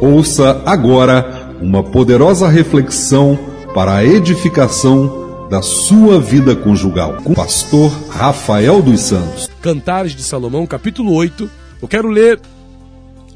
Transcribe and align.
Ouça 0.00 0.62
agora 0.64 1.56
uma 1.60 1.82
poderosa 1.82 2.48
reflexão 2.48 3.36
para 3.74 3.96
a 3.96 4.04
edificação 4.04 5.48
da 5.50 5.60
sua 5.60 6.20
vida 6.20 6.54
conjugal 6.54 7.14
com 7.24 7.32
o 7.32 7.34
pastor 7.34 7.90
Rafael 8.08 8.80
dos 8.80 9.00
Santos. 9.00 9.50
Cantares 9.60 10.14
de 10.14 10.22
Salomão, 10.22 10.64
capítulo 10.68 11.12
8. 11.14 11.50
Eu 11.82 11.88
quero 11.88 12.08
ler 12.08 12.38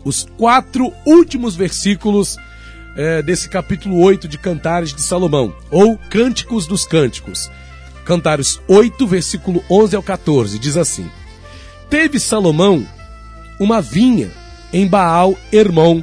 os 0.04 0.24
quatro 0.38 0.92
últimos 1.04 1.56
versículos 1.56 2.36
é, 2.96 3.22
desse 3.22 3.48
capítulo 3.48 3.98
8 4.00 4.28
de 4.28 4.38
Cantares 4.38 4.94
de 4.94 5.02
Salomão, 5.02 5.52
ou 5.68 5.98
Cânticos 6.10 6.66
dos 6.66 6.86
Cânticos. 6.86 7.50
Cantares 8.04 8.60
8, 8.68 9.04
versículo 9.06 9.64
11 9.68 9.96
ao 9.96 10.02
14, 10.02 10.60
diz 10.60 10.76
assim: 10.76 11.10
Teve 11.90 12.20
Salomão 12.20 12.86
uma 13.58 13.80
vinha 13.80 14.30
em 14.72 14.86
Baal 14.86 15.36
Hermon, 15.52 16.02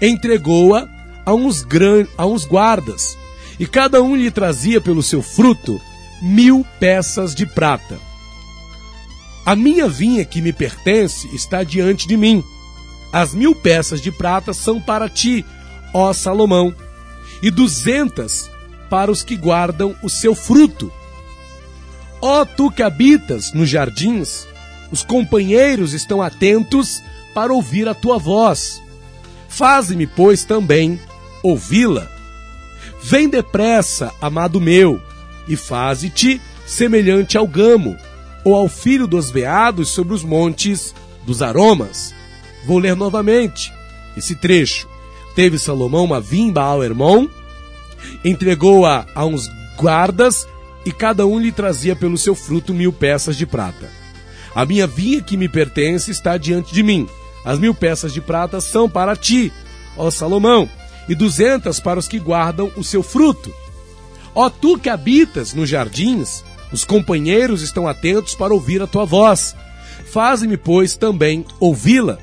entregou-a 0.00 0.88
a 1.24 1.34
uns, 1.34 1.62
gran... 1.62 2.06
a 2.16 2.26
uns 2.26 2.44
guardas, 2.44 3.16
e 3.58 3.66
cada 3.66 4.02
um 4.02 4.16
lhe 4.16 4.30
trazia 4.30 4.80
pelo 4.80 5.02
seu 5.02 5.22
fruto 5.22 5.80
mil 6.22 6.66
peças 6.78 7.34
de 7.34 7.46
prata. 7.46 7.98
A 9.44 9.56
minha 9.56 9.88
vinha 9.88 10.24
que 10.24 10.40
me 10.40 10.52
pertence 10.52 11.28
está 11.34 11.64
diante 11.64 12.06
de 12.06 12.16
mim. 12.16 12.44
As 13.12 13.34
mil 13.34 13.54
peças 13.54 14.00
de 14.00 14.12
prata 14.12 14.52
são 14.52 14.80
para 14.80 15.08
ti, 15.08 15.44
ó 15.92 16.12
Salomão, 16.12 16.74
e 17.42 17.50
duzentas 17.50 18.50
para 18.88 19.10
os 19.10 19.22
que 19.22 19.36
guardam 19.36 19.96
o 20.02 20.08
seu 20.08 20.34
fruto. 20.34 20.92
Ó 22.20 22.44
tu 22.44 22.70
que 22.70 22.82
habitas 22.82 23.52
nos 23.52 23.68
jardins, 23.68 24.46
os 24.92 25.02
companheiros 25.02 25.94
estão 25.94 26.20
atentos 26.20 27.02
para 27.34 27.52
ouvir 27.52 27.88
a 27.88 27.94
tua 27.94 28.18
voz. 28.18 28.82
Faze-me, 29.50 30.06
pois, 30.06 30.44
também 30.44 30.98
ouvi-la. 31.42 32.08
Vem 33.02 33.28
depressa, 33.28 34.12
amado 34.20 34.60
meu, 34.60 35.00
e 35.46 35.56
faze-te 35.56 36.40
semelhante 36.66 37.36
ao 37.36 37.46
gamo, 37.46 37.96
ou 38.44 38.54
ao 38.54 38.68
filho 38.68 39.06
dos 39.06 39.30
veados 39.30 39.90
sobre 39.90 40.14
os 40.14 40.22
montes 40.22 40.94
dos 41.26 41.42
aromas. 41.42 42.14
Vou 42.64 42.78
ler 42.78 42.94
novamente 42.94 43.72
esse 44.16 44.34
trecho. 44.34 44.88
Teve 45.34 45.58
Salomão 45.58 46.04
uma 46.04 46.20
vimba 46.20 46.62
ao 46.62 46.82
irmão, 46.82 47.28
entregou-a 48.24 49.06
a 49.14 49.24
uns 49.24 49.48
guardas, 49.76 50.46
e 50.84 50.92
cada 50.92 51.26
um 51.26 51.38
lhe 51.38 51.52
trazia 51.52 51.94
pelo 51.94 52.16
seu 52.16 52.34
fruto 52.34 52.72
mil 52.72 52.92
peças 52.92 53.36
de 53.36 53.44
prata. 53.44 53.90
A 54.54 54.64
minha 54.64 54.86
vinha 54.86 55.20
que 55.20 55.36
me 55.36 55.48
pertence 55.48 56.10
está 56.10 56.38
diante 56.38 56.72
de 56.72 56.82
mim. 56.82 57.06
As 57.44 57.58
mil 57.58 57.74
peças 57.74 58.12
de 58.12 58.20
prata 58.20 58.60
são 58.60 58.88
para 58.88 59.16
ti, 59.16 59.52
ó 59.96 60.10
Salomão, 60.10 60.68
e 61.08 61.14
duzentas 61.14 61.80
para 61.80 61.98
os 61.98 62.06
que 62.06 62.18
guardam 62.18 62.70
o 62.76 62.84
seu 62.84 63.02
fruto. 63.02 63.52
Ó 64.34 64.48
tu 64.48 64.78
que 64.78 64.88
habitas 64.88 65.54
nos 65.54 65.68
jardins, 65.68 66.44
os 66.72 66.84
companheiros 66.84 67.62
estão 67.62 67.88
atentos 67.88 68.34
para 68.34 68.54
ouvir 68.54 68.80
a 68.80 68.86
tua 68.86 69.04
voz. 69.04 69.56
Faze-me, 70.12 70.56
pois, 70.56 70.96
também 70.96 71.44
ouvi-la. 71.58 72.18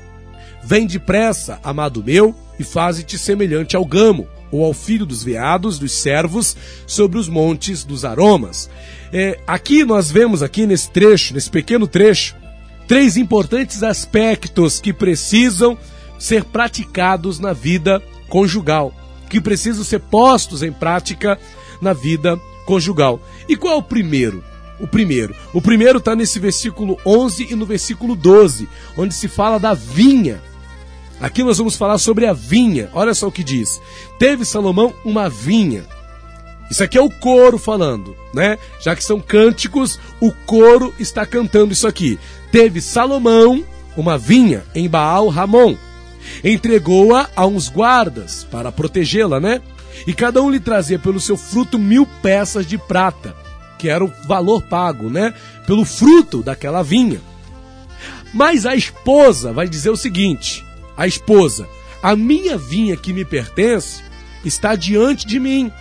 Vem 0.62 0.86
depressa, 0.86 1.58
amado 1.62 2.02
meu, 2.02 2.34
e 2.58 2.64
faze-te 2.64 3.18
semelhante 3.18 3.76
ao 3.76 3.84
gamo, 3.84 4.26
ou 4.50 4.64
ao 4.64 4.72
filho 4.72 5.04
dos 5.04 5.22
veados, 5.22 5.78
dos 5.78 5.92
servos, 5.92 6.56
sobre 6.86 7.18
os 7.18 7.28
montes 7.28 7.84
dos 7.84 8.04
aromas. 8.04 8.68
É, 9.12 9.38
aqui 9.46 9.84
nós 9.84 10.10
vemos, 10.10 10.42
aqui 10.42 10.66
nesse 10.66 10.90
trecho, 10.90 11.34
nesse 11.34 11.50
pequeno 11.50 11.86
trecho, 11.86 12.34
três 12.88 13.16
importantes 13.16 13.82
aspectos 13.84 14.80
que 14.80 14.92
precisam 14.92 15.78
ser 16.18 16.42
praticados 16.42 17.38
na 17.38 17.52
vida 17.52 18.02
conjugal, 18.28 18.92
que 19.30 19.40
precisam 19.40 19.84
ser 19.84 20.00
postos 20.00 20.62
em 20.62 20.72
prática 20.72 21.38
na 21.80 21.92
vida 21.92 22.36
conjugal. 22.66 23.20
E 23.48 23.56
qual 23.56 23.74
é 23.74 23.76
o 23.76 23.82
primeiro? 23.82 24.42
O 24.80 24.86
primeiro. 24.86 25.34
O 25.52 25.62
primeiro 25.62 25.98
está 25.98 26.16
nesse 26.16 26.40
versículo 26.40 26.98
11 27.06 27.52
e 27.52 27.54
no 27.54 27.66
versículo 27.66 28.16
12, 28.16 28.68
onde 28.96 29.14
se 29.14 29.28
fala 29.28 29.58
da 29.58 29.74
vinha 29.74 30.40
Aqui 31.20 31.42
nós 31.42 31.58
vamos 31.58 31.76
falar 31.76 31.98
sobre 31.98 32.26
a 32.26 32.32
vinha. 32.32 32.88
Olha 32.92 33.12
só 33.12 33.26
o 33.26 33.32
que 33.32 33.42
diz. 33.42 33.80
Teve 34.18 34.44
Salomão 34.44 34.94
uma 35.04 35.28
vinha. 35.28 35.84
Isso 36.70 36.84
aqui 36.84 36.98
é 36.98 37.00
o 37.00 37.10
coro 37.10 37.58
falando, 37.58 38.16
né? 38.34 38.58
Já 38.80 38.94
que 38.94 39.02
são 39.02 39.20
cânticos, 39.20 39.98
o 40.20 40.30
coro 40.46 40.94
está 40.98 41.24
cantando 41.24 41.72
isso 41.72 41.88
aqui. 41.88 42.18
Teve 42.52 42.80
Salomão 42.80 43.64
uma 43.96 44.16
vinha 44.16 44.64
em 44.74 44.88
Baal 44.88 45.28
Ramon. 45.28 45.76
Entregou-a 46.44 47.28
a 47.34 47.46
uns 47.46 47.68
guardas 47.68 48.44
para 48.44 48.70
protegê-la, 48.70 49.40
né? 49.40 49.60
E 50.06 50.12
cada 50.12 50.42
um 50.42 50.50
lhe 50.50 50.60
trazia 50.60 50.98
pelo 50.98 51.18
seu 51.18 51.36
fruto 51.36 51.78
mil 51.78 52.06
peças 52.22 52.66
de 52.66 52.78
prata, 52.78 53.34
que 53.78 53.88
era 53.88 54.04
o 54.04 54.12
valor 54.26 54.62
pago, 54.62 55.10
né? 55.10 55.34
Pelo 55.66 55.84
fruto 55.84 56.42
daquela 56.42 56.82
vinha. 56.82 57.20
Mas 58.32 58.66
a 58.66 58.76
esposa 58.76 59.52
vai 59.52 59.68
dizer 59.68 59.90
o 59.90 59.96
seguinte: 59.96 60.64
a 60.96 61.06
esposa: 61.06 61.66
A 62.02 62.14
minha 62.14 62.56
vinha 62.56 62.96
que 62.96 63.12
me 63.12 63.24
pertence 63.24 64.02
está 64.44 64.74
diante 64.74 65.26
de 65.26 65.40
mim. 65.40 65.72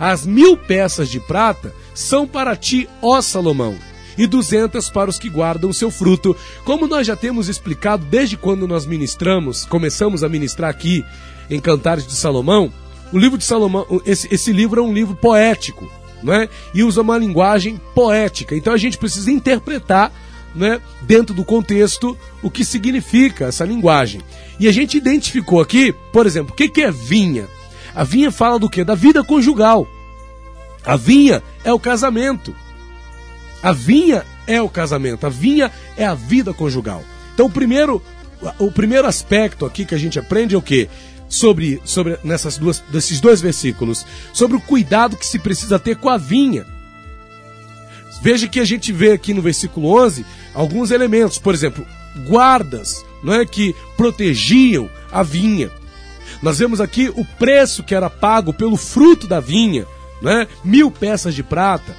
As 0.00 0.24
mil 0.24 0.56
peças 0.56 1.10
de 1.10 1.20
prata 1.20 1.74
são 1.94 2.26
para 2.26 2.56
ti, 2.56 2.88
ó 3.02 3.20
Salomão, 3.20 3.76
e 4.16 4.26
duzentas 4.26 4.88
para 4.88 5.10
os 5.10 5.18
que 5.18 5.28
guardam 5.28 5.68
o 5.68 5.74
seu 5.74 5.90
fruto. 5.90 6.34
Como 6.64 6.86
nós 6.86 7.06
já 7.06 7.14
temos 7.14 7.50
explicado 7.50 8.06
desde 8.06 8.38
quando 8.38 8.66
nós 8.66 8.86
ministramos, 8.86 9.66
começamos 9.66 10.24
a 10.24 10.28
ministrar 10.28 10.70
aqui 10.70 11.04
em 11.50 11.60
Cantares 11.60 12.06
de 12.06 12.14
Salomão, 12.14 12.72
o 13.12 13.18
livro 13.18 13.36
de 13.36 13.44
Salomão, 13.44 13.86
esse, 14.06 14.26
esse 14.32 14.52
livro 14.52 14.80
é 14.80 14.84
um 14.84 14.94
livro 14.94 15.14
poético, 15.14 15.90
não 16.22 16.32
é? 16.32 16.48
E 16.72 16.82
usa 16.82 17.02
uma 17.02 17.18
linguagem 17.18 17.78
poética. 17.94 18.56
Então 18.56 18.72
a 18.72 18.78
gente 18.78 18.96
precisa 18.96 19.30
interpretar 19.30 20.10
né, 20.54 20.80
dentro 21.02 21.34
do 21.34 21.44
contexto, 21.44 22.16
o 22.42 22.50
que 22.50 22.64
significa 22.64 23.46
essa 23.46 23.64
linguagem. 23.64 24.22
E 24.58 24.66
a 24.66 24.72
gente 24.72 24.96
identificou 24.96 25.60
aqui, 25.60 25.92
por 26.12 26.26
exemplo, 26.26 26.52
o 26.52 26.56
que, 26.56 26.68
que 26.68 26.82
é 26.82 26.90
vinha? 26.90 27.48
A 27.94 28.04
vinha 28.04 28.30
fala 28.30 28.58
do 28.58 28.68
que? 28.68 28.84
Da 28.84 28.94
vida 28.94 29.22
conjugal. 29.24 29.86
A 30.84 30.96
vinha 30.96 31.42
é 31.64 31.72
o 31.72 31.78
casamento. 31.78 32.54
A 33.62 33.72
vinha 33.72 34.24
é 34.46 34.60
o 34.60 34.68
casamento. 34.68 35.26
A 35.26 35.30
vinha 35.30 35.70
é 35.96 36.04
a 36.04 36.14
vida 36.14 36.52
conjugal. 36.52 37.04
Então, 37.34 37.46
o 37.46 37.50
primeiro, 37.50 38.02
o 38.58 38.70
primeiro 38.70 39.06
aspecto 39.06 39.66
aqui 39.66 39.84
que 39.84 39.94
a 39.94 39.98
gente 39.98 40.18
aprende 40.18 40.54
é 40.54 40.58
o 40.58 40.62
que? 40.62 40.88
Sobre, 41.28 41.80
sobre 41.84 42.18
nessas 42.24 42.58
duas, 42.58 42.80
desses 42.90 43.20
dois 43.20 43.40
versículos, 43.40 44.04
sobre 44.32 44.56
o 44.56 44.60
cuidado 44.60 45.16
que 45.16 45.26
se 45.26 45.38
precisa 45.38 45.78
ter 45.78 45.96
com 45.96 46.08
a 46.08 46.16
vinha. 46.16 46.66
Veja 48.22 48.48
que 48.48 48.60
a 48.60 48.64
gente 48.64 48.92
vê 48.92 49.12
aqui 49.12 49.32
no 49.32 49.40
versículo 49.40 49.88
11 50.02 50.26
alguns 50.52 50.90
elementos, 50.90 51.38
por 51.38 51.54
exemplo, 51.54 51.86
guardas, 52.28 53.04
não 53.22 53.34
é 53.34 53.46
que 53.46 53.74
protegiam 53.96 54.90
a 55.10 55.22
vinha. 55.22 55.70
Nós 56.42 56.58
vemos 56.58 56.80
aqui 56.80 57.08
o 57.14 57.24
preço 57.24 57.82
que 57.82 57.94
era 57.94 58.10
pago 58.10 58.52
pelo 58.52 58.76
fruto 58.76 59.26
da 59.26 59.40
vinha, 59.40 59.86
não 60.20 60.30
é? 60.30 60.48
Mil 60.64 60.90
peças 60.90 61.34
de 61.34 61.42
prata. 61.42 61.94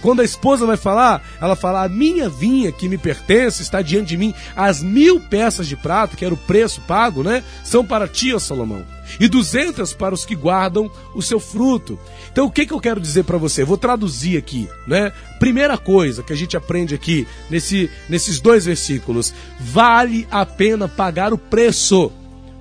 Quando 0.00 0.20
a 0.20 0.24
esposa 0.24 0.66
vai 0.66 0.76
falar, 0.76 1.22
ela 1.40 1.56
fala: 1.56 1.82
A 1.82 1.88
minha 1.88 2.28
vinha 2.28 2.70
que 2.72 2.88
me 2.88 2.98
pertence 2.98 3.62
está 3.62 3.82
diante 3.82 4.08
de 4.08 4.16
mim. 4.16 4.34
As 4.54 4.82
mil 4.82 5.20
peças 5.20 5.66
de 5.66 5.76
prata, 5.76 6.16
que 6.16 6.24
era 6.24 6.34
o 6.34 6.38
preço 6.38 6.80
pago, 6.82 7.22
né? 7.22 7.42
São 7.64 7.84
para 7.84 8.06
ti, 8.06 8.32
ó 8.32 8.38
Salomão. 8.38 8.84
E 9.18 9.28
duzentas 9.28 9.92
para 9.92 10.14
os 10.14 10.24
que 10.24 10.34
guardam 10.34 10.90
o 11.14 11.22
seu 11.22 11.38
fruto. 11.38 11.98
Então, 12.30 12.46
o 12.46 12.50
que, 12.50 12.66
que 12.66 12.72
eu 12.72 12.80
quero 12.80 13.00
dizer 13.00 13.24
para 13.24 13.38
você? 13.38 13.64
vou 13.64 13.76
traduzir 13.76 14.36
aqui, 14.36 14.68
né? 14.86 15.12
Primeira 15.38 15.78
coisa 15.78 16.22
que 16.22 16.32
a 16.32 16.36
gente 16.36 16.56
aprende 16.56 16.94
aqui 16.94 17.26
nesse, 17.48 17.90
nesses 18.08 18.40
dois 18.40 18.64
versículos: 18.66 19.32
vale 19.58 20.26
a 20.30 20.44
pena 20.44 20.88
pagar 20.88 21.32
o 21.32 21.38
preço 21.38 22.12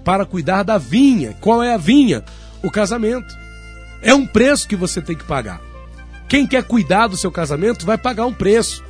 para 0.06 0.25
cuidar 0.25 0.63
da 0.63 0.78
vinha. 0.78 1.36
Qual 1.42 1.62
é 1.62 1.74
a 1.74 1.78
vinha? 1.78 2.24
O 2.63 2.72
casamento. 2.72 3.36
É 4.02 4.13
um 4.13 4.25
preço 4.25 4.68
que 4.68 4.75
você 4.75 5.02
tem 5.02 5.16
que 5.16 5.25
pagar. 5.25 5.60
Quem 6.30 6.46
quer 6.46 6.63
cuidar 6.63 7.07
do 7.07 7.18
seu 7.18 7.31
casamento 7.31 7.86
vai 7.86 7.98
pagar 7.98 8.28
um 8.28 8.34
preço. 8.34 8.84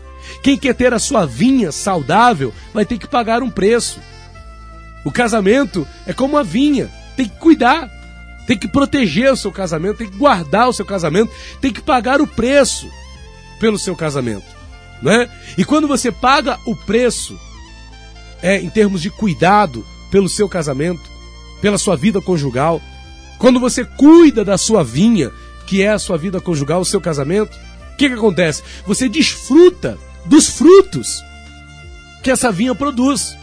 Quem 0.44 0.58
quer 0.58 0.76
ter 0.76 0.94
a 0.94 1.00
sua 1.00 1.26
vinha 1.26 1.72
saudável 1.72 2.54
vai 2.74 2.86
ter 2.86 2.98
que 2.98 3.08
pagar 3.08 3.42
um 3.42 3.50
preço. 3.50 4.00
O 5.06 5.12
casamento 5.12 5.88
é 6.06 6.14
como 6.14 6.38
a 6.38 6.44
vinha, 6.44 6.90
tem 7.16 7.30
que 7.30 7.38
cuidar, 7.38 7.90
tem 8.48 8.58
que 8.58 8.68
proteger 8.68 9.32
o 9.32 9.38
seu 9.38 9.52
casamento, 9.52 9.98
tem 9.98 10.10
que 10.10 10.18
guardar 10.18 10.68
o 10.68 10.74
seu 10.74 10.84
casamento, 10.86 11.32
tem 11.62 11.72
que 11.72 11.82
pagar 11.82 12.20
o 12.20 12.28
preço 12.28 12.90
pelo 13.60 13.78
seu 13.78 13.96
casamento, 13.96 14.48
né? 15.02 15.30
E 15.58 15.64
quando 15.64 15.88
você 15.88 16.12
paga 16.12 16.58
o 16.66 16.76
preço, 16.76 17.40
é 18.42 18.60
em 18.60 18.70
termos 18.70 19.02
de 19.02 19.12
cuidado 19.12 19.86
pelo 20.16 20.30
seu 20.30 20.48
casamento, 20.48 21.02
pela 21.62 21.78
sua 21.78 21.98
vida 21.98 22.22
conjugal, 22.22 22.82
quando 23.38 23.60
você 23.60 23.84
cuida 23.84 24.46
da 24.46 24.58
sua 24.58 24.82
vinha, 24.82 25.30
que 25.68 25.82
é 25.82 25.90
a 25.90 26.00
sua 26.00 26.18
vida 26.18 26.40
conjugal, 26.40 26.80
o 26.80 26.86
seu 26.86 27.02
casamento, 27.02 27.54
o 27.92 27.98
que, 27.98 28.08
que 28.08 28.16
acontece? 28.16 28.64
Você 28.88 29.10
desfruta 29.10 29.98
dos 30.26 30.48
frutos 30.48 31.22
que 32.24 32.32
essa 32.32 32.50
vinha 32.50 32.74
produz. 32.74 33.36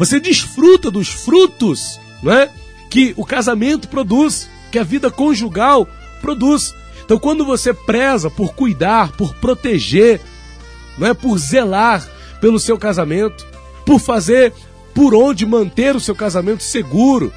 Você 0.00 0.18
desfruta 0.18 0.90
dos 0.90 1.08
frutos, 1.08 2.00
não 2.24 2.32
é? 2.32 2.50
que 2.90 3.14
o 3.16 3.24
casamento 3.24 3.86
produz, 3.86 4.50
que 4.72 4.80
a 4.80 4.82
vida 4.82 5.12
conjugal 5.12 5.86
produz. 6.20 6.74
Então, 7.04 7.20
quando 7.20 7.44
você 7.44 7.72
preza 7.72 8.28
por 8.28 8.52
cuidar, 8.52 9.12
por 9.12 9.32
proteger, 9.36 10.20
não 10.98 11.06
é 11.06 11.14
por 11.14 11.38
zelar 11.38 12.04
pelo 12.40 12.58
seu 12.58 12.76
casamento, 12.76 13.46
por 13.86 14.00
fazer 14.00 14.52
por 14.94 15.14
onde 15.14 15.46
manter 15.46 15.94
o 15.94 16.00
seu 16.00 16.14
casamento 16.14 16.62
seguro, 16.62 17.32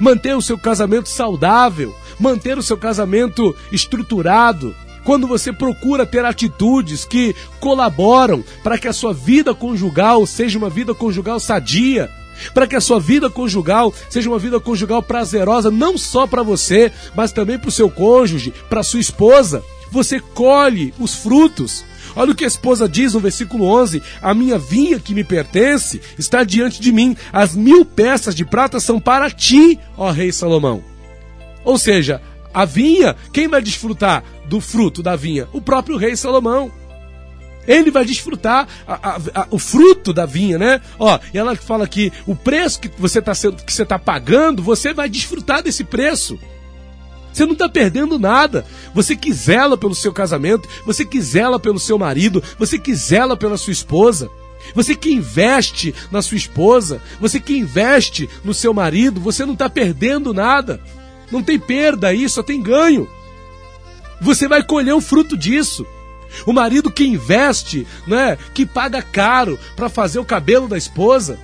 manter 0.00 0.36
o 0.36 0.42
seu 0.42 0.58
casamento 0.58 1.08
saudável, 1.08 1.94
manter 2.18 2.58
o 2.58 2.62
seu 2.62 2.76
casamento 2.76 3.54
estruturado, 3.70 4.74
quando 5.04 5.28
você 5.28 5.52
procura 5.52 6.04
ter 6.04 6.24
atitudes 6.24 7.04
que 7.04 7.34
colaboram 7.60 8.44
para 8.64 8.76
que 8.76 8.88
a 8.88 8.92
sua 8.92 9.14
vida 9.14 9.54
conjugal 9.54 10.26
seja 10.26 10.58
uma 10.58 10.68
vida 10.68 10.92
conjugal 10.92 11.38
sadia, 11.38 12.10
para 12.52 12.66
que 12.66 12.74
a 12.74 12.80
sua 12.80 12.98
vida 12.98 13.30
conjugal 13.30 13.94
seja 14.10 14.28
uma 14.28 14.38
vida 14.38 14.58
conjugal 14.58 15.00
prazerosa, 15.02 15.70
não 15.70 15.96
só 15.96 16.26
para 16.26 16.42
você, 16.42 16.92
mas 17.14 17.30
também 17.30 17.56
para 17.56 17.68
o 17.68 17.72
seu 17.72 17.88
cônjuge, 17.88 18.52
para 18.68 18.82
sua 18.82 19.00
esposa, 19.00 19.62
você 19.92 20.18
colhe 20.18 20.92
os 20.98 21.14
frutos. 21.14 21.84
Olha 22.16 22.32
o 22.32 22.34
que 22.34 22.44
a 22.44 22.48
esposa 22.48 22.88
diz 22.88 23.12
no 23.12 23.20
versículo 23.20 23.64
11: 23.66 24.02
A 24.22 24.32
minha 24.32 24.58
vinha 24.58 24.98
que 24.98 25.14
me 25.14 25.22
pertence 25.22 26.00
está 26.18 26.42
diante 26.42 26.80
de 26.80 26.90
mim, 26.90 27.14
as 27.30 27.54
mil 27.54 27.84
peças 27.84 28.34
de 28.34 28.44
prata 28.44 28.80
são 28.80 28.98
para 28.98 29.30
ti, 29.30 29.78
ó 29.96 30.10
Rei 30.10 30.32
Salomão. 30.32 30.82
Ou 31.62 31.76
seja, 31.76 32.22
a 32.54 32.64
vinha, 32.64 33.14
quem 33.32 33.48
vai 33.48 33.60
desfrutar 33.60 34.24
do 34.46 34.62
fruto 34.62 35.02
da 35.02 35.14
vinha? 35.14 35.46
O 35.52 35.60
próprio 35.60 35.98
rei 35.98 36.16
Salomão. 36.16 36.72
Ele 37.66 37.90
vai 37.90 38.04
desfrutar 38.04 38.66
a, 38.86 38.94
a, 38.94 39.16
a, 39.42 39.46
o 39.50 39.58
fruto 39.58 40.12
da 40.12 40.24
vinha, 40.24 40.56
né? 40.56 40.80
Ó, 40.98 41.18
e 41.34 41.38
ela 41.38 41.54
fala 41.56 41.86
que 41.86 42.12
o 42.24 42.34
preço 42.34 42.80
que 42.80 42.88
você 42.96 43.18
está 43.18 43.34
tá 43.84 43.98
pagando, 43.98 44.62
você 44.62 44.94
vai 44.94 45.08
desfrutar 45.08 45.62
desse 45.62 45.84
preço. 45.84 46.38
Você 47.36 47.44
não 47.44 47.52
está 47.52 47.68
perdendo 47.68 48.18
nada. 48.18 48.64
Você 48.94 49.14
que 49.14 49.30
zela 49.30 49.76
pelo 49.76 49.94
seu 49.94 50.10
casamento, 50.10 50.66
você 50.86 51.04
que 51.04 51.20
zela 51.20 51.60
pelo 51.60 51.78
seu 51.78 51.98
marido, 51.98 52.42
você 52.58 52.78
que 52.78 52.94
zela 52.94 53.36
pela 53.36 53.58
sua 53.58 53.74
esposa. 53.74 54.30
Você 54.74 54.94
que 54.94 55.12
investe 55.12 55.94
na 56.10 56.22
sua 56.22 56.38
esposa, 56.38 56.98
você 57.20 57.38
que 57.38 57.54
investe 57.54 58.26
no 58.42 58.54
seu 58.54 58.72
marido, 58.72 59.20
você 59.20 59.44
não 59.44 59.52
está 59.52 59.68
perdendo 59.68 60.32
nada. 60.32 60.80
Não 61.30 61.42
tem 61.42 61.58
perda 61.58 62.08
aí, 62.08 62.26
só 62.26 62.42
tem 62.42 62.62
ganho. 62.62 63.06
Você 64.18 64.48
vai 64.48 64.62
colher 64.62 64.94
o 64.94 65.00
fruto 65.02 65.36
disso. 65.36 65.86
O 66.46 66.54
marido 66.54 66.90
que 66.90 67.04
investe, 67.04 67.86
né, 68.06 68.38
que 68.54 68.64
paga 68.64 69.02
caro 69.02 69.58
para 69.76 69.90
fazer 69.90 70.18
o 70.18 70.24
cabelo 70.24 70.68
da 70.68 70.78
esposa, 70.78 71.38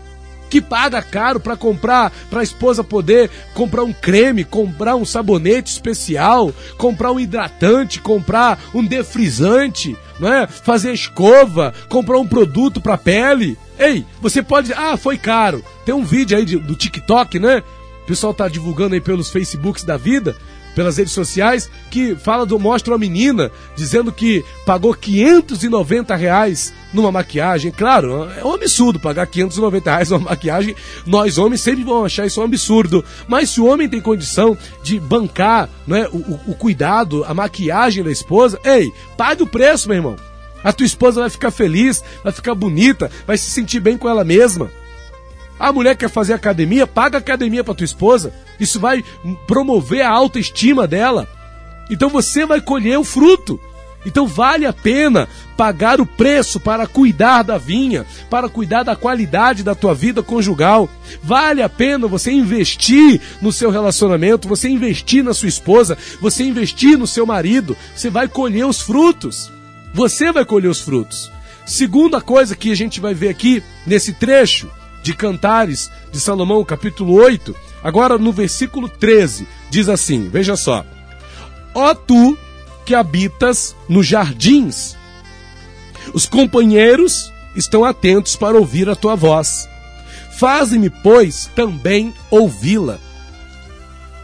que 0.52 0.60
paga 0.60 1.00
caro 1.00 1.40
para 1.40 1.56
comprar, 1.56 2.12
para 2.28 2.40
a 2.40 2.42
esposa 2.42 2.84
poder 2.84 3.30
comprar 3.54 3.84
um 3.84 3.92
creme, 3.92 4.44
comprar 4.44 4.96
um 4.96 5.04
sabonete 5.06 5.72
especial, 5.72 6.52
comprar 6.76 7.10
um 7.10 7.18
hidratante, 7.18 8.00
comprar 8.00 8.60
um 8.74 8.84
defrisante, 8.84 9.96
né, 10.20 10.46
fazer 10.46 10.92
escova, 10.92 11.72
comprar 11.88 12.18
um 12.18 12.26
produto 12.26 12.82
para 12.82 12.98
pele. 12.98 13.56
Ei, 13.78 14.04
você 14.20 14.42
pode 14.42 14.74
ah, 14.74 14.94
foi 14.98 15.16
caro. 15.16 15.64
Tem 15.86 15.94
um 15.94 16.04
vídeo 16.04 16.36
aí 16.36 16.44
de, 16.44 16.58
do 16.58 16.76
TikTok, 16.76 17.38
né? 17.38 17.62
o 18.02 18.06
pessoal 18.06 18.34
tá 18.34 18.46
divulgando 18.46 18.94
aí 18.94 19.00
pelos 19.00 19.30
Facebooks 19.30 19.84
da 19.84 19.96
vida, 19.96 20.36
pelas 20.74 20.96
redes 20.96 21.12
sociais, 21.12 21.70
que 21.90 22.14
fala 22.14 22.46
do 22.46 22.58
mostra 22.58 22.92
uma 22.92 22.98
menina 22.98 23.50
dizendo 23.76 24.12
que 24.12 24.44
pagou 24.64 24.94
590 24.94 26.14
reais 26.16 26.72
numa 26.92 27.10
maquiagem. 27.10 27.72
Claro, 27.72 28.28
é 28.36 28.44
um 28.44 28.54
absurdo 28.54 29.00
pagar 29.00 29.26
590 29.26 29.90
reais 29.90 30.10
numa 30.10 30.30
maquiagem. 30.30 30.74
Nós 31.06 31.38
homens 31.38 31.60
sempre 31.60 31.84
vamos 31.84 32.06
achar 32.06 32.26
isso 32.26 32.40
um 32.40 32.44
absurdo. 32.44 33.04
Mas 33.26 33.50
se 33.50 33.60
o 33.60 33.66
homem 33.66 33.88
tem 33.88 34.00
condição 34.00 34.56
de 34.82 34.98
bancar 35.00 35.68
né, 35.86 36.06
o, 36.12 36.16
o, 36.16 36.40
o 36.48 36.54
cuidado, 36.54 37.24
a 37.24 37.34
maquiagem 37.34 38.04
da 38.04 38.10
esposa, 38.10 38.58
ei, 38.64 38.92
pague 39.16 39.42
o 39.42 39.46
preço, 39.46 39.88
meu 39.88 39.96
irmão. 39.96 40.16
A 40.64 40.72
tua 40.72 40.86
esposa 40.86 41.20
vai 41.20 41.30
ficar 41.30 41.50
feliz, 41.50 42.04
vai 42.22 42.32
ficar 42.32 42.54
bonita, 42.54 43.10
vai 43.26 43.36
se 43.36 43.50
sentir 43.50 43.80
bem 43.80 43.98
com 43.98 44.08
ela 44.08 44.22
mesma. 44.22 44.70
A 45.62 45.72
mulher 45.72 45.94
quer 45.94 46.10
fazer 46.10 46.32
academia, 46.32 46.88
paga 46.88 47.18
academia 47.18 47.62
para 47.62 47.72
tua 47.72 47.84
esposa. 47.84 48.34
Isso 48.58 48.80
vai 48.80 49.04
promover 49.46 50.02
a 50.04 50.10
autoestima 50.10 50.88
dela. 50.88 51.28
Então 51.88 52.08
você 52.08 52.44
vai 52.44 52.60
colher 52.60 52.98
o 52.98 53.04
fruto. 53.04 53.60
Então 54.04 54.26
vale 54.26 54.66
a 54.66 54.72
pena 54.72 55.28
pagar 55.56 56.00
o 56.00 56.04
preço 56.04 56.58
para 56.58 56.84
cuidar 56.84 57.44
da 57.44 57.58
vinha, 57.58 58.04
para 58.28 58.48
cuidar 58.48 58.82
da 58.82 58.96
qualidade 58.96 59.62
da 59.62 59.72
tua 59.72 59.94
vida 59.94 60.20
conjugal. 60.20 60.90
Vale 61.22 61.62
a 61.62 61.68
pena 61.68 62.08
você 62.08 62.32
investir 62.32 63.20
no 63.40 63.52
seu 63.52 63.70
relacionamento, 63.70 64.48
você 64.48 64.68
investir 64.68 65.22
na 65.22 65.32
sua 65.32 65.48
esposa, 65.48 65.96
você 66.20 66.42
investir 66.42 66.98
no 66.98 67.06
seu 67.06 67.24
marido. 67.24 67.76
Você 67.94 68.10
vai 68.10 68.26
colher 68.26 68.66
os 68.66 68.80
frutos. 68.80 69.48
Você 69.94 70.32
vai 70.32 70.44
colher 70.44 70.66
os 70.66 70.80
frutos. 70.80 71.30
Segunda 71.64 72.20
coisa 72.20 72.56
que 72.56 72.72
a 72.72 72.76
gente 72.76 72.98
vai 72.98 73.14
ver 73.14 73.28
aqui 73.28 73.62
nesse 73.86 74.12
trecho 74.12 74.68
de 75.02 75.14
Cantares 75.14 75.90
de 76.10 76.20
Salomão, 76.20 76.64
capítulo 76.64 77.14
8, 77.14 77.54
agora 77.82 78.18
no 78.18 78.32
versículo 78.32 78.88
13, 78.88 79.46
diz 79.70 79.88
assim: 79.88 80.28
Veja 80.28 80.56
só. 80.56 80.84
Ó 81.74 81.94
tu 81.94 82.36
que 82.84 82.94
habitas 82.94 83.74
nos 83.88 84.06
jardins, 84.06 84.96
os 86.12 86.26
companheiros 86.26 87.32
estão 87.54 87.84
atentos 87.84 88.36
para 88.36 88.58
ouvir 88.58 88.88
a 88.88 88.96
tua 88.96 89.14
voz. 89.14 89.68
Faze-me, 90.38 90.90
pois, 90.90 91.50
também 91.54 92.12
ouvi-la. 92.30 92.98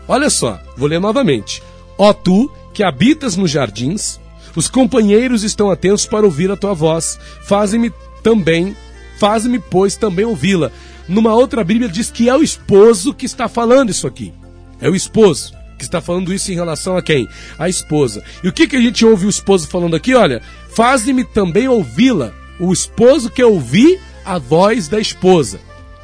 Olha 0.06 0.30
só, 0.30 0.58
vou 0.76 0.88
ler 0.88 1.00
novamente. 1.00 1.62
Ó 1.96 2.12
tu 2.12 2.50
que 2.72 2.82
habitas 2.82 3.36
nos 3.36 3.50
jardins, 3.50 4.18
os 4.56 4.68
companheiros 4.68 5.42
estão 5.42 5.70
atentos 5.70 6.06
para 6.06 6.24
ouvir 6.24 6.50
a 6.50 6.56
tua 6.56 6.74
voz. 6.74 7.18
Faze-me 7.44 7.92
também 8.22 8.76
Faz-me, 9.18 9.58
pois, 9.58 9.96
também 9.96 10.24
ouvi-la. 10.24 10.70
Numa 11.08 11.34
outra 11.34 11.64
Bíblia 11.64 11.88
diz 11.88 12.10
que 12.10 12.28
é 12.28 12.36
o 12.36 12.42
esposo 12.42 13.14
que 13.14 13.26
está 13.26 13.48
falando 13.48 13.90
isso 13.90 14.06
aqui. 14.06 14.32
É 14.80 14.88
o 14.88 14.94
esposo 14.94 15.56
que 15.78 15.84
está 15.84 16.00
falando 16.00 16.34
isso 16.34 16.50
em 16.50 16.56
relação 16.56 16.96
a 16.96 17.02
quem? 17.02 17.28
A 17.58 17.68
esposa. 17.68 18.22
E 18.42 18.48
o 18.48 18.52
que, 18.52 18.66
que 18.66 18.76
a 18.76 18.80
gente 18.80 19.04
ouve 19.04 19.26
o 19.26 19.30
esposo 19.30 19.68
falando 19.68 19.96
aqui? 19.96 20.14
Olha, 20.14 20.42
faz-me 20.74 21.24
também 21.24 21.68
ouvi-la. 21.68 22.32
O 22.58 22.72
esposo 22.72 23.30
quer 23.30 23.46
ouvir 23.46 24.00
a 24.24 24.38
voz 24.38 24.88
da 24.88 24.98
esposa. 24.98 25.60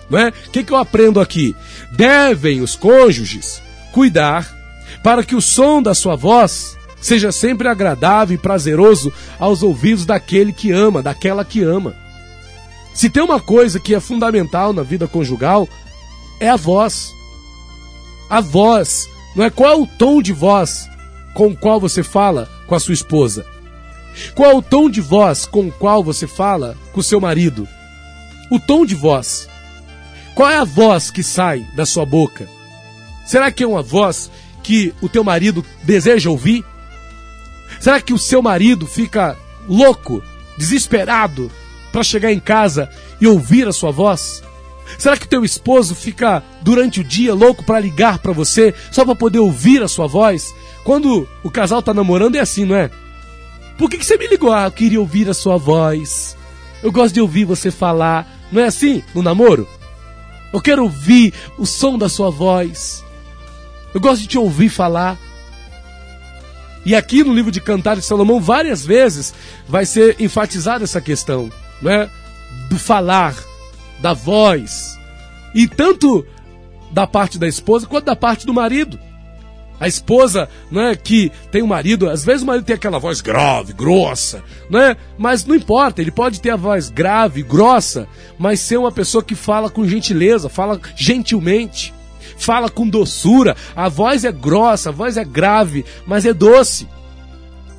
Não 0.08 0.18
é? 0.18 0.28
O 0.28 0.50
que, 0.50 0.62
que 0.62 0.72
eu 0.72 0.76
aprendo 0.76 1.20
aqui? 1.20 1.54
Devem 1.92 2.60
os 2.60 2.76
cônjuges 2.76 3.60
cuidar 3.92 4.48
para 5.02 5.24
que 5.24 5.34
o 5.34 5.40
som 5.40 5.82
da 5.82 5.94
sua 5.94 6.16
voz 6.16 6.76
seja 7.00 7.30
sempre 7.30 7.68
agradável 7.68 8.34
e 8.34 8.38
prazeroso 8.38 9.12
aos 9.38 9.62
ouvidos 9.62 10.06
daquele 10.06 10.52
que 10.52 10.72
ama, 10.72 11.02
daquela 11.02 11.44
que 11.44 11.62
ama. 11.62 11.94
Se 12.94 13.10
tem 13.10 13.22
uma 13.22 13.40
coisa 13.40 13.80
que 13.80 13.92
é 13.92 13.98
fundamental 13.98 14.72
na 14.72 14.82
vida 14.82 15.08
conjugal, 15.08 15.68
é 16.38 16.48
a 16.48 16.56
voz. 16.56 17.12
A 18.30 18.40
voz. 18.40 19.08
Não 19.34 19.44
é 19.44 19.50
qual 19.50 19.72
é 19.72 19.74
o 19.74 19.86
tom 19.86 20.22
de 20.22 20.32
voz 20.32 20.88
com 21.34 21.48
o 21.48 21.56
qual 21.56 21.80
você 21.80 22.04
fala 22.04 22.48
com 22.68 22.74
a 22.76 22.80
sua 22.80 22.94
esposa? 22.94 23.44
Qual 24.36 24.48
é 24.48 24.54
o 24.54 24.62
tom 24.62 24.88
de 24.88 25.00
voz 25.00 25.44
com 25.44 25.66
o 25.66 25.72
qual 25.72 26.04
você 26.04 26.28
fala 26.28 26.76
com 26.92 27.00
o 27.00 27.02
seu 27.02 27.20
marido? 27.20 27.66
O 28.48 28.60
tom 28.60 28.86
de 28.86 28.94
voz. 28.94 29.48
Qual 30.36 30.48
é 30.48 30.56
a 30.56 30.64
voz 30.64 31.10
que 31.10 31.22
sai 31.22 31.66
da 31.74 31.84
sua 31.84 32.06
boca? 32.06 32.48
Será 33.26 33.50
que 33.50 33.64
é 33.64 33.66
uma 33.66 33.82
voz 33.82 34.30
que 34.62 34.94
o 35.00 35.08
teu 35.08 35.24
marido 35.24 35.64
deseja 35.82 36.30
ouvir? 36.30 36.64
Será 37.80 38.00
que 38.00 38.12
o 38.12 38.18
seu 38.18 38.40
marido 38.40 38.86
fica 38.86 39.36
louco, 39.68 40.22
desesperado, 40.56 41.50
para 41.94 42.02
chegar 42.02 42.32
em 42.32 42.40
casa 42.40 42.90
e 43.20 43.26
ouvir 43.28 43.68
a 43.68 43.72
sua 43.72 43.92
voz? 43.92 44.42
Será 44.98 45.16
que 45.16 45.28
teu 45.28 45.44
esposo 45.44 45.94
fica 45.94 46.42
durante 46.60 46.98
o 46.98 47.04
dia 47.04 47.32
louco 47.32 47.62
para 47.62 47.78
ligar 47.78 48.18
para 48.18 48.32
você 48.32 48.74
só 48.90 49.04
para 49.04 49.14
poder 49.14 49.38
ouvir 49.38 49.80
a 49.80 49.86
sua 49.86 50.08
voz? 50.08 50.52
Quando 50.82 51.28
o 51.44 51.50
casal 51.52 51.80
tá 51.80 51.94
namorando 51.94 52.34
é 52.34 52.40
assim, 52.40 52.64
não 52.64 52.74
é? 52.74 52.90
Por 53.78 53.88
que, 53.88 53.96
que 53.96 54.04
você 54.04 54.18
me 54.18 54.26
ligou? 54.26 54.52
Ah, 54.52 54.64
eu 54.64 54.72
queria 54.72 54.98
ouvir 54.98 55.30
a 55.30 55.34
sua 55.34 55.56
voz. 55.56 56.36
Eu 56.82 56.90
gosto 56.90 57.14
de 57.14 57.20
ouvir 57.20 57.44
você 57.44 57.70
falar. 57.70 58.28
Não 58.50 58.60
é 58.60 58.66
assim 58.66 59.00
no 59.14 59.22
namoro? 59.22 59.68
Eu 60.52 60.60
quero 60.60 60.82
ouvir 60.82 61.32
o 61.56 61.64
som 61.64 61.96
da 61.96 62.08
sua 62.08 62.28
voz. 62.28 63.04
Eu 63.94 64.00
gosto 64.00 64.22
de 64.22 64.26
te 64.26 64.38
ouvir 64.38 64.68
falar. 64.68 65.16
E 66.84 66.92
aqui 66.92 67.22
no 67.22 67.32
livro 67.32 67.52
de 67.52 67.60
Cantares 67.60 68.02
de 68.02 68.08
Salomão, 68.08 68.40
várias 68.40 68.84
vezes 68.84 69.32
vai 69.68 69.86
ser 69.86 70.16
enfatizada 70.18 70.82
essa 70.82 71.00
questão 71.00 71.52
né, 71.84 72.10
do 72.68 72.78
falar, 72.78 73.36
da 74.00 74.14
voz, 74.14 74.98
e 75.54 75.68
tanto 75.68 76.26
da 76.90 77.06
parte 77.06 77.38
da 77.38 77.46
esposa 77.46 77.86
quanto 77.86 78.06
da 78.06 78.16
parte 78.16 78.46
do 78.46 78.54
marido. 78.54 78.98
A 79.78 79.88
esposa, 79.88 80.48
né, 80.70 80.94
que 80.94 81.30
tem 81.50 81.60
o 81.60 81.64
um 81.64 81.68
marido, 81.68 82.08
às 82.08 82.24
vezes 82.24 82.42
o 82.42 82.46
marido 82.46 82.64
tem 82.64 82.76
aquela 82.76 82.98
voz 82.98 83.20
grave, 83.20 83.72
grossa, 83.72 84.42
né? 84.70 84.96
Mas 85.18 85.44
não 85.44 85.54
importa, 85.54 86.00
ele 86.00 86.12
pode 86.12 86.40
ter 86.40 86.50
a 86.50 86.56
voz 86.56 86.88
grave, 86.88 87.42
grossa, 87.42 88.08
mas 88.38 88.60
ser 88.60 88.76
uma 88.76 88.92
pessoa 88.92 89.22
que 89.22 89.34
fala 89.34 89.68
com 89.68 89.86
gentileza, 89.86 90.48
fala 90.48 90.80
gentilmente. 90.96 91.92
fala 92.36 92.70
com 92.70 92.88
doçura, 92.88 93.56
a 93.76 93.88
voz 93.88 94.24
é 94.24 94.32
grossa, 94.32 94.88
a 94.88 94.92
voz 94.92 95.16
é 95.16 95.24
grave, 95.24 95.84
mas 96.06 96.24
é 96.24 96.32
doce, 96.32 96.88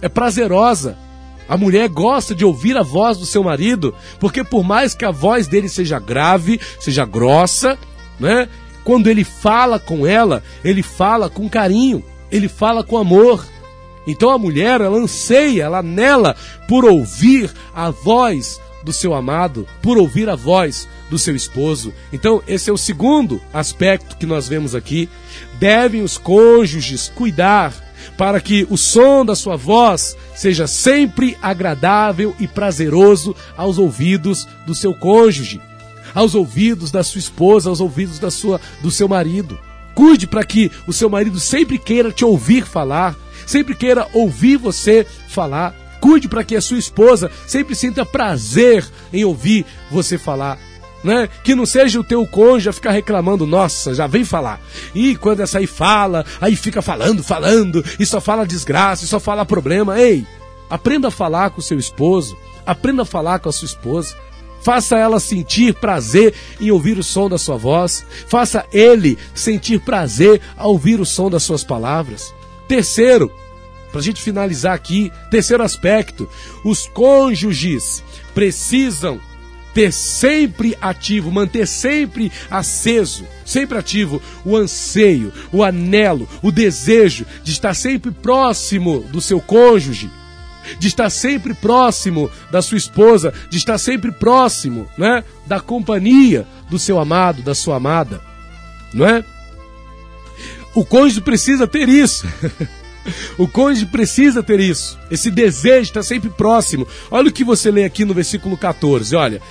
é 0.01 0.07
prazerosa. 0.07 0.97
A 1.47 1.57
mulher 1.57 1.87
gosta 1.89 2.33
de 2.33 2.43
ouvir 2.43 2.75
a 2.75 2.81
voz 2.81 3.17
do 3.17 3.25
seu 3.25 3.43
marido, 3.43 3.93
porque 4.19 4.43
por 4.43 4.63
mais 4.63 4.93
que 4.95 5.05
a 5.05 5.11
voz 5.11 5.47
dele 5.47 5.69
seja 5.69 5.99
grave, 5.99 6.59
seja 6.79 7.05
grossa, 7.05 7.77
né? 8.19 8.47
Quando 8.83 9.07
ele 9.07 9.23
fala 9.23 9.79
com 9.79 10.05
ela, 10.05 10.43
ele 10.63 10.83
fala 10.83 11.29
com 11.29 11.49
carinho, 11.49 12.03
ele 12.31 12.47
fala 12.47 12.83
com 12.83 12.97
amor. 12.97 13.45
Então 14.07 14.29
a 14.29 14.37
mulher, 14.37 14.81
ela 14.81 14.97
anseia, 14.97 15.63
ela 15.63 15.79
anela 15.79 16.35
por 16.67 16.85
ouvir 16.85 17.51
a 17.73 17.89
voz 17.89 18.59
do 18.83 18.93
seu 18.93 19.15
amado, 19.15 19.67
por 19.81 19.97
ouvir 19.97 20.29
a 20.29 20.35
voz 20.35 20.87
do 21.09 21.17
seu 21.17 21.35
esposo. 21.35 21.91
Então, 22.13 22.41
esse 22.47 22.69
é 22.69 22.73
o 22.73 22.77
segundo 22.77 23.41
aspecto 23.51 24.15
que 24.15 24.27
nós 24.27 24.47
vemos 24.47 24.75
aqui. 24.75 25.09
Devem 25.59 26.03
os 26.03 26.17
cônjuges 26.17 27.11
cuidar 27.15 27.73
para 28.17 28.39
que 28.39 28.65
o 28.69 28.77
som 28.77 29.25
da 29.25 29.35
sua 29.35 29.55
voz 29.55 30.15
seja 30.35 30.67
sempre 30.67 31.37
agradável 31.41 32.35
e 32.39 32.47
prazeroso 32.47 33.35
aos 33.57 33.77
ouvidos 33.77 34.47
do 34.65 34.75
seu 34.75 34.93
cônjuge, 34.93 35.61
aos 36.13 36.35
ouvidos 36.35 36.91
da 36.91 37.03
sua 37.03 37.19
esposa, 37.19 37.69
aos 37.69 37.79
ouvidos 37.79 38.19
da 38.19 38.31
sua, 38.31 38.59
do 38.81 38.91
seu 38.91 39.07
marido. 39.07 39.57
Cuide 39.93 40.27
para 40.27 40.43
que 40.43 40.71
o 40.85 40.93
seu 40.93 41.09
marido 41.09 41.39
sempre 41.39 41.77
queira 41.77 42.11
te 42.11 42.25
ouvir 42.25 42.65
falar, 42.65 43.15
sempre 43.45 43.73
queira 43.73 44.07
ouvir 44.13 44.57
você 44.57 45.05
falar. 45.29 45.73
Cuide 46.01 46.27
para 46.27 46.43
que 46.43 46.55
a 46.55 46.61
sua 46.61 46.77
esposa 46.77 47.31
sempre 47.47 47.73
sinta 47.75 48.05
prazer 48.05 48.85
em 49.11 49.23
ouvir 49.23 49.65
você 49.89 50.17
falar. 50.17 50.59
Né? 51.05 51.29
Que 51.43 51.53
não 51.53 51.67
seja 51.67 51.99
o 51.99 52.03
teu 52.03 52.25
cônjuge 52.25 52.69
a 52.69 52.73
ficar 52.73 52.89
reclamando, 52.89 53.45
nossa, 53.45 53.93
já 53.93 54.07
vem 54.07 54.25
falar. 54.25 54.59
E 54.95 55.15
quando 55.15 55.41
essa 55.41 55.59
aí 55.59 55.67
fala, 55.67 56.25
aí 56.41 56.55
fica 56.55 56.81
falando, 56.81 57.23
falando, 57.23 57.85
e 57.99 58.05
só 58.07 58.19
fala 58.19 58.43
desgraça, 58.43 59.05
e 59.05 59.07
só 59.07 59.19
fala 59.19 59.45
problema. 59.45 59.99
Ei, 60.01 60.25
aprenda 60.67 61.09
a 61.09 61.11
falar 61.11 61.51
com 61.51 61.59
o 61.59 61.63
seu 61.63 61.77
esposo, 61.77 62.35
aprenda 62.65 63.03
a 63.03 63.05
falar 63.05 63.37
com 63.37 63.49
a 63.49 63.51
sua 63.51 63.67
esposa. 63.67 64.15
Faça 64.63 64.97
ela 64.97 65.19
sentir 65.19 65.75
prazer 65.75 66.33
em 66.59 66.71
ouvir 66.71 66.97
o 66.97 67.03
som 67.03 67.29
da 67.29 67.37
sua 67.37 67.55
voz. 67.55 68.03
Faça 68.27 68.65
ele 68.73 69.15
sentir 69.35 69.79
prazer 69.81 70.41
ao 70.57 70.71
ouvir 70.71 70.99
o 70.99 71.05
som 71.05 71.29
das 71.29 71.43
suas 71.43 71.63
palavras. 71.63 72.33
Terceiro, 72.67 73.31
para 73.91 73.99
a 73.99 74.03
gente 74.03 74.19
finalizar 74.23 74.73
aqui, 74.73 75.11
terceiro 75.29 75.61
aspecto: 75.61 76.27
os 76.63 76.87
cônjuges 76.87 78.03
precisam 78.33 79.19
ter 79.75 79.91
sempre 79.91 80.75
ativo, 80.81 81.29
manter 81.29 81.67
sempre 81.67 82.31
aceso, 82.49 83.27
sempre 83.45 83.77
ativo 83.77 84.21
o 84.45 84.55
anseio, 84.55 85.33
o 85.51 85.65
anelo, 85.65 86.27
o 86.41 86.49
desejo 86.49 87.25
de 87.43 87.51
estar 87.51 87.73
sempre 87.73 88.09
próximo 88.09 89.01
do 89.11 89.19
seu 89.19 89.39
cônjuge 89.41 90.09
de 90.79 90.87
estar 90.87 91.11
sempre 91.11 91.53
próximo 91.53 92.27
da 92.49 92.59
sua 92.59 92.79
esposa, 92.79 93.31
de 93.51 93.57
estar 93.59 93.77
sempre 93.77 94.11
próximo, 94.11 94.89
né, 94.97 95.23
da 95.45 95.59
companhia 95.59 96.47
do 96.71 96.79
seu 96.79 96.99
amado, 96.99 97.43
da 97.43 97.53
sua 97.53 97.75
amada, 97.75 98.19
não 98.91 99.05
é? 99.05 99.23
O 100.73 100.83
cônjuge 100.83 101.21
precisa 101.21 101.67
ter 101.67 101.87
isso. 101.87 102.27
o 103.37 103.47
cônjuge 103.47 103.85
precisa 103.85 104.41
ter 104.41 104.59
isso. 104.59 104.97
Esse 105.09 105.29
desejo 105.29 105.83
de 105.83 105.87
estar 105.87 106.03
sempre 106.03 106.29
próximo. 106.29 106.87
Olha 107.09 107.29
o 107.29 107.31
que 107.31 107.43
você 107.43 107.71
lê 107.71 107.85
aqui 107.85 108.03
no 108.03 108.13
versículo 108.13 108.57
14. 108.57 109.15
Olha, 109.15 109.41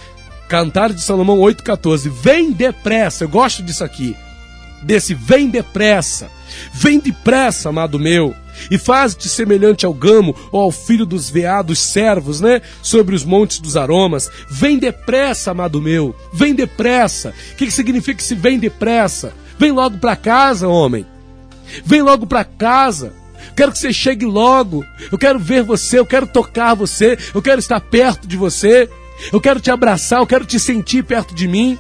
Cantar 0.54 0.92
de 0.92 1.00
Salomão 1.00 1.38
8,14. 1.38 2.08
Vem 2.08 2.52
depressa. 2.52 3.24
Eu 3.24 3.28
gosto 3.28 3.60
disso 3.60 3.82
aqui. 3.82 4.16
Desse 4.80 5.12
vem 5.12 5.50
depressa. 5.50 6.30
Vem 6.72 7.00
depressa, 7.00 7.70
amado 7.70 7.98
meu 7.98 8.32
e 8.70 8.78
faz-te 8.78 9.28
semelhante 9.28 9.84
ao 9.84 9.92
gamo 9.92 10.32
ou 10.52 10.60
ao 10.60 10.70
filho 10.70 11.04
dos 11.04 11.28
veados 11.28 11.80
servos, 11.80 12.40
né? 12.40 12.62
Sobre 12.80 13.16
os 13.16 13.24
montes 13.24 13.58
dos 13.58 13.76
aromas. 13.76 14.30
Vem 14.48 14.78
depressa, 14.78 15.50
amado 15.50 15.82
meu, 15.82 16.14
vem 16.32 16.54
depressa. 16.54 17.34
O 17.52 17.56
que, 17.56 17.66
que 17.66 17.72
significa 17.72 18.22
se 18.22 18.36
vem 18.36 18.56
depressa? 18.56 19.34
Vem 19.58 19.72
logo 19.72 19.98
para 19.98 20.14
casa, 20.14 20.68
homem. 20.68 21.04
Vem 21.84 22.00
logo 22.00 22.28
para 22.28 22.44
casa. 22.44 23.12
Quero 23.56 23.72
que 23.72 23.78
você 23.78 23.92
chegue 23.92 24.24
logo. 24.24 24.84
Eu 25.10 25.18
quero 25.18 25.40
ver 25.40 25.64
você, 25.64 25.98
eu 25.98 26.06
quero 26.06 26.28
tocar 26.28 26.74
você, 26.74 27.18
eu 27.34 27.42
quero 27.42 27.58
estar 27.58 27.80
perto 27.80 28.28
de 28.28 28.36
você. 28.36 28.88
Eu 29.32 29.40
quero 29.40 29.60
te 29.60 29.70
abraçar, 29.70 30.20
eu 30.20 30.26
quero 30.26 30.44
te 30.44 30.58
sentir 30.58 31.04
perto 31.04 31.34
de 31.34 31.46
mim. 31.48 31.78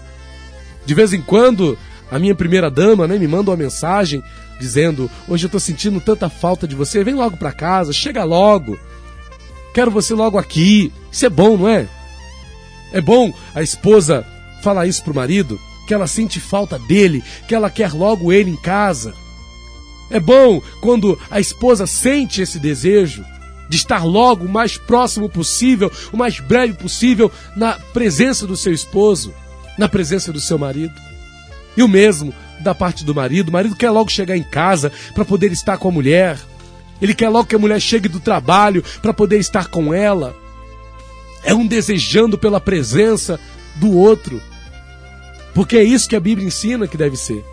De 0.86 0.94
vez 0.94 1.12
em 1.12 1.20
quando, 1.20 1.78
a 2.10 2.18
minha 2.18 2.34
primeira 2.34 2.70
dama, 2.70 3.06
né, 3.06 3.18
me 3.18 3.26
manda 3.26 3.50
uma 3.50 3.56
mensagem 3.56 4.22
dizendo: 4.58 5.10
Hoje 5.28 5.44
eu 5.44 5.48
estou 5.48 5.60
sentindo 5.60 6.00
tanta 6.00 6.28
falta 6.28 6.66
de 6.66 6.74
você, 6.74 7.02
vem 7.02 7.14
logo 7.14 7.36
para 7.36 7.52
casa, 7.52 7.92
chega 7.92 8.24
logo. 8.24 8.78
Quero 9.72 9.90
você 9.90 10.14
logo 10.14 10.38
aqui. 10.38 10.92
Isso 11.10 11.26
é 11.26 11.30
bom, 11.30 11.56
não 11.56 11.68
é? 11.68 11.88
É 12.92 13.00
bom 13.00 13.32
a 13.54 13.62
esposa 13.62 14.24
falar 14.62 14.86
isso 14.86 15.02
pro 15.02 15.14
marido, 15.14 15.60
que 15.86 15.92
ela 15.92 16.06
sente 16.06 16.38
falta 16.38 16.78
dele, 16.78 17.22
que 17.48 17.54
ela 17.54 17.68
quer 17.68 17.92
logo 17.92 18.32
ele 18.32 18.50
em 18.50 18.56
casa. 18.56 19.12
É 20.10 20.20
bom 20.20 20.62
quando 20.80 21.18
a 21.30 21.40
esposa 21.40 21.86
sente 21.86 22.40
esse 22.40 22.58
desejo 22.58 23.24
de 23.68 23.76
estar 23.76 24.04
logo 24.04 24.44
o 24.44 24.48
mais 24.48 24.76
próximo 24.76 25.28
possível, 25.28 25.90
o 26.12 26.16
mais 26.16 26.40
breve 26.40 26.74
possível, 26.74 27.30
na 27.56 27.74
presença 27.92 28.46
do 28.46 28.56
seu 28.56 28.72
esposo, 28.72 29.32
na 29.78 29.88
presença 29.88 30.32
do 30.32 30.40
seu 30.40 30.58
marido. 30.58 30.94
E 31.76 31.82
o 31.82 31.88
mesmo 31.88 32.32
da 32.60 32.74
parte 32.74 33.04
do 33.04 33.14
marido. 33.14 33.48
O 33.48 33.52
marido 33.52 33.76
quer 33.76 33.90
logo 33.90 34.10
chegar 34.10 34.36
em 34.36 34.42
casa 34.42 34.92
para 35.14 35.24
poder 35.24 35.52
estar 35.52 35.76
com 35.78 35.88
a 35.88 35.92
mulher. 35.92 36.38
Ele 37.00 37.14
quer 37.14 37.28
logo 37.28 37.46
que 37.46 37.56
a 37.56 37.58
mulher 37.58 37.80
chegue 37.80 38.08
do 38.08 38.20
trabalho 38.20 38.82
para 39.02 39.12
poder 39.12 39.38
estar 39.38 39.68
com 39.68 39.92
ela. 39.92 40.34
É 41.42 41.54
um 41.54 41.66
desejando 41.66 42.38
pela 42.38 42.60
presença 42.60 43.38
do 43.76 43.92
outro. 43.92 44.40
Porque 45.52 45.76
é 45.76 45.84
isso 45.84 46.08
que 46.08 46.16
a 46.16 46.20
Bíblia 46.20 46.46
ensina 46.48 46.88
que 46.88 46.96
deve 46.96 47.16
ser. 47.16 47.44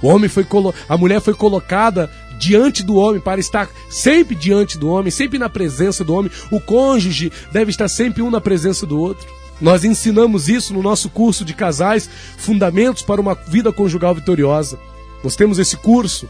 O 0.00 0.08
homem 0.08 0.28
foi 0.28 0.42
colo... 0.42 0.74
a 0.88 0.96
mulher 0.96 1.20
foi 1.20 1.34
colocada 1.34 2.10
diante 2.38 2.82
do 2.82 2.96
homem 2.96 3.20
para 3.20 3.40
estar 3.40 3.68
sempre 3.88 4.34
diante 4.34 4.78
do 4.78 4.88
homem, 4.88 5.10
sempre 5.10 5.38
na 5.38 5.48
presença 5.48 6.04
do 6.04 6.14
homem. 6.14 6.30
O 6.50 6.60
cônjuge 6.60 7.32
deve 7.52 7.70
estar 7.70 7.88
sempre 7.88 8.22
um 8.22 8.30
na 8.30 8.40
presença 8.40 8.86
do 8.86 8.98
outro. 8.98 9.26
Nós 9.60 9.84
ensinamos 9.84 10.48
isso 10.48 10.74
no 10.74 10.82
nosso 10.82 11.08
curso 11.08 11.44
de 11.44 11.54
casais, 11.54 12.10
Fundamentos 12.36 13.02
para 13.02 13.20
uma 13.20 13.34
Vida 13.34 13.72
Conjugal 13.72 14.14
Vitoriosa. 14.14 14.78
Nós 15.22 15.36
temos 15.36 15.58
esse 15.58 15.76
curso, 15.76 16.28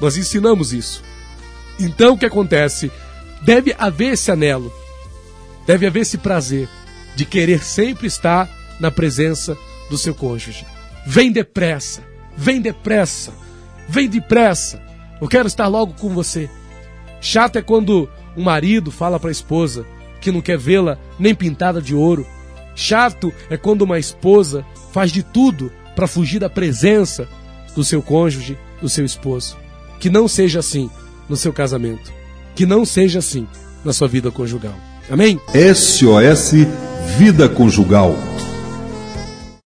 nós 0.00 0.16
ensinamos 0.16 0.72
isso. 0.74 1.02
Então 1.80 2.14
o 2.14 2.18
que 2.18 2.26
acontece? 2.26 2.90
Deve 3.42 3.74
haver 3.78 4.12
esse 4.12 4.30
anelo, 4.30 4.72
deve 5.66 5.86
haver 5.86 6.00
esse 6.00 6.18
prazer 6.18 6.68
de 7.14 7.24
querer 7.24 7.64
sempre 7.64 8.06
estar 8.06 8.48
na 8.78 8.90
presença 8.90 9.56
do 9.88 9.96
seu 9.96 10.14
cônjuge. 10.14 10.66
Vem 11.06 11.32
depressa, 11.32 12.02
vem 12.36 12.60
depressa, 12.60 13.32
vem 13.88 14.08
depressa. 14.08 14.82
Eu 15.20 15.28
quero 15.28 15.48
estar 15.48 15.66
logo 15.66 15.94
com 15.94 16.08
você. 16.08 16.48
Chato 17.20 17.56
é 17.56 17.62
quando 17.62 18.08
um 18.36 18.42
marido 18.42 18.90
fala 18.90 19.18
para 19.18 19.30
a 19.30 19.32
esposa 19.32 19.86
que 20.20 20.30
não 20.30 20.40
quer 20.40 20.58
vê-la 20.58 20.98
nem 21.18 21.34
pintada 21.34 21.80
de 21.80 21.94
ouro, 21.94 22.26
Chato 22.76 23.32
é 23.48 23.56
quando 23.56 23.82
uma 23.82 23.98
esposa 23.98 24.64
faz 24.92 25.10
de 25.10 25.22
tudo 25.22 25.72
para 25.96 26.06
fugir 26.06 26.38
da 26.38 26.50
presença 26.50 27.26
do 27.74 27.82
seu 27.82 28.02
cônjuge, 28.02 28.56
do 28.82 28.88
seu 28.88 29.04
esposo. 29.04 29.56
Que 29.98 30.10
não 30.10 30.28
seja 30.28 30.58
assim 30.60 30.90
no 31.26 31.36
seu 31.36 31.54
casamento. 31.54 32.12
Que 32.54 32.66
não 32.66 32.84
seja 32.84 33.18
assim 33.20 33.48
na 33.82 33.94
sua 33.94 34.06
vida 34.06 34.30
conjugal. 34.30 34.74
Amém? 35.10 35.40
SOS 35.74 36.52
Vida 37.16 37.48
Conjugal. 37.48 38.14